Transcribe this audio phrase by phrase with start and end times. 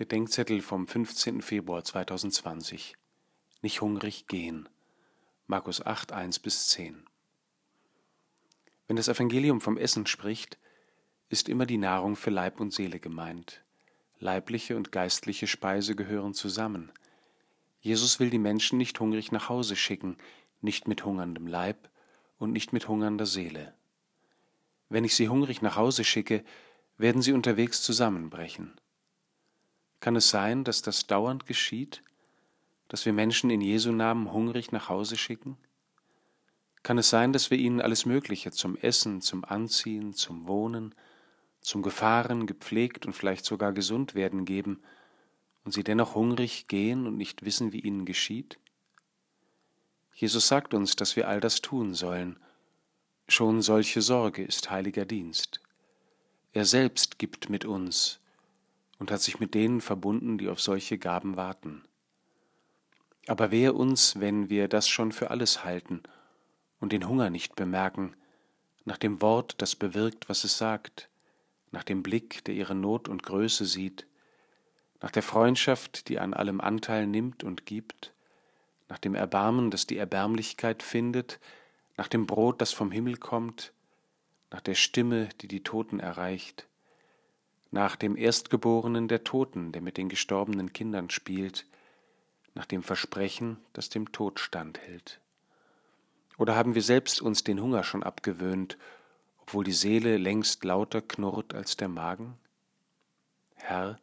[0.00, 1.42] Bedenkzettel vom 15.
[1.42, 2.96] Februar 2020.
[3.60, 4.66] Nicht hungrig gehen.
[5.46, 7.04] Markus 8, 1 bis 10.
[8.88, 10.58] Wenn das Evangelium vom Essen spricht,
[11.28, 13.62] ist immer die Nahrung für Leib und Seele gemeint.
[14.18, 16.90] Leibliche und geistliche Speise gehören zusammen.
[17.82, 20.16] Jesus will die Menschen nicht hungrig nach Hause schicken,
[20.62, 21.90] nicht mit hungerndem Leib
[22.38, 23.74] und nicht mit hungernder Seele.
[24.88, 26.42] Wenn ich sie hungrig nach Hause schicke,
[26.96, 28.79] werden sie unterwegs zusammenbrechen.
[30.00, 32.02] Kann es sein, dass das dauernd geschieht,
[32.88, 35.56] dass wir Menschen in Jesu Namen hungrig nach Hause schicken?
[36.82, 40.94] Kann es sein, dass wir ihnen alles Mögliche zum Essen, zum Anziehen, zum Wohnen,
[41.60, 44.82] zum Gefahren, gepflegt und vielleicht sogar gesund werden geben
[45.64, 48.58] und sie dennoch hungrig gehen und nicht wissen, wie ihnen geschieht?
[50.14, 52.38] Jesus sagt uns, dass wir all das tun sollen.
[53.28, 55.60] Schon solche Sorge ist heiliger Dienst.
[56.52, 58.20] Er selbst gibt mit uns,
[59.00, 61.82] und hat sich mit denen verbunden, die auf solche Gaben warten.
[63.26, 66.02] Aber wehe uns, wenn wir das schon für alles halten
[66.78, 68.14] und den Hunger nicht bemerken,
[68.84, 71.08] nach dem Wort, das bewirkt, was es sagt,
[71.72, 74.06] nach dem Blick, der ihre Not und Größe sieht,
[75.00, 78.12] nach der Freundschaft, die an allem Anteil nimmt und gibt,
[78.88, 81.40] nach dem Erbarmen, das die Erbärmlichkeit findet,
[81.96, 83.72] nach dem Brot, das vom Himmel kommt,
[84.50, 86.66] nach der Stimme, die die Toten erreicht,
[87.70, 91.66] nach dem Erstgeborenen der Toten, der mit den gestorbenen Kindern spielt,
[92.54, 95.20] nach dem Versprechen, das dem Tod standhält?
[96.36, 98.78] Oder haben wir selbst uns den Hunger schon abgewöhnt,
[99.38, 102.38] obwohl die Seele längst lauter knurrt als der Magen?
[103.54, 104.00] Herr,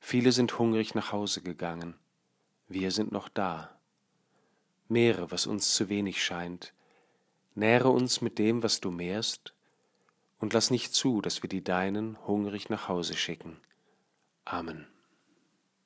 [0.00, 1.94] viele sind hungrig nach Hause gegangen,
[2.68, 3.78] wir sind noch da.
[4.88, 6.72] Mehre, was uns zu wenig scheint,
[7.54, 9.55] nähre uns mit dem, was du mehrst,
[10.38, 13.60] und lass nicht zu, dass wir die Deinen hungrig nach Hause schicken.
[14.44, 14.86] Amen.